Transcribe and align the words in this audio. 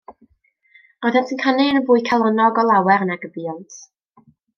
Roeddent 1.05 1.33
yn 1.35 1.39
canu 1.43 1.67
yn 1.73 1.85
fwy 1.89 2.03
calonnog 2.07 2.57
o 2.63 2.67
lawer 2.71 3.05
nag 3.11 3.29
y 3.29 3.33
buont. 3.37 3.77